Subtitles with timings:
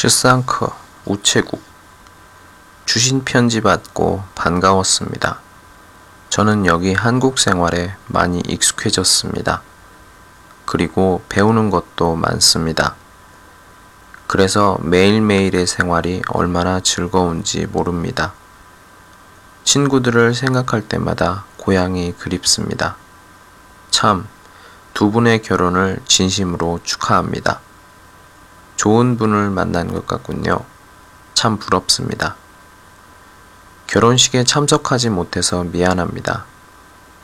[0.00, 0.68] 슈상크
[1.06, 1.60] 우체국
[2.84, 5.40] 주신 편지 받고 반가웠습니다.
[6.28, 9.60] 저는 여기 한국 생활에 많이 익숙해졌습니다.
[10.66, 12.94] 그리고 배우는 것도 많습니다.
[14.28, 18.34] 그래서 매일매일의 생활이 얼마나 즐거운지 모릅니다.
[19.64, 22.94] 친구들을 생각할 때마다 고향이 그립습니다.
[23.90, 24.28] 참,
[24.94, 27.62] 두 분의 결혼을 진심으로 축하합니다.
[28.78, 30.64] 좋은 분을 만난 것 같군요.
[31.34, 32.36] 참 부럽습니다.
[33.88, 36.44] 결혼식에 참석하지 못해서 미안합니다.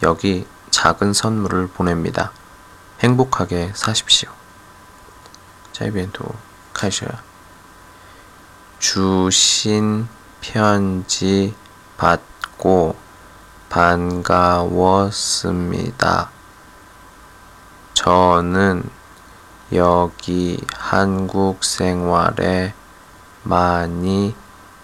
[0.03, 2.33] 여기 작은 선물을 보냅니다.
[3.01, 4.31] 행복하게 사십시오.
[5.71, 6.25] 자이벤토
[6.73, 7.23] 카이셔야.
[8.81, 10.09] 주신
[10.41, 11.55] 편지
[11.97, 12.97] 받고
[13.69, 14.71] 반가웠습니다.
[17.95, 18.91] 저는
[19.73, 22.75] 여기 한국 생활에
[23.43, 24.35] 많이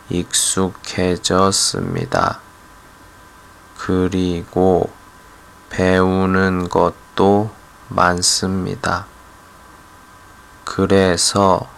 [0.08, 1.20] 익숙해졌습니다.
[3.78, 4.90] 그리고
[5.68, 7.50] 배우는 것도
[7.88, 9.06] 많습니다.
[10.64, 11.68] 그래서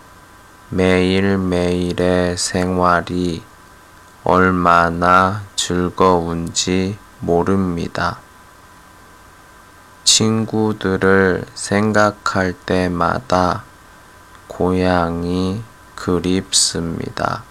[0.71, 3.43] 매일매일의 생활이
[4.25, 8.19] 얼마나 즐거운지 모릅니다.
[10.05, 13.65] 친구들을 생각할 때마다
[14.49, 15.63] 고향이
[15.95, 17.45] 그립습니다.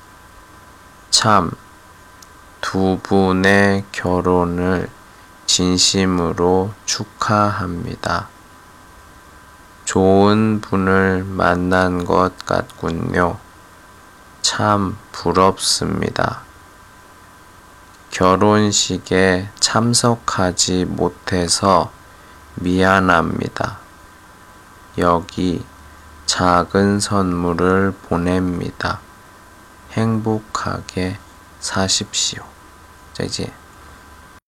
[1.10, 1.52] 참,
[2.60, 4.90] 두 분의 결혼을
[5.46, 8.30] 진심으로 축하합니다.
[9.86, 13.38] 좋은 분을 만난 것 같군요.
[14.42, 16.42] 참 부럽습니다.
[18.12, 21.92] 결혼식에 참석하지 못해서
[22.62, 23.80] 미안합니다.
[24.98, 25.66] 여기
[26.26, 29.00] 작은 선물을 보냅니다.
[29.94, 31.18] 행복하게
[31.60, 32.52] 사십시오.
[33.14, 33.61] 再见。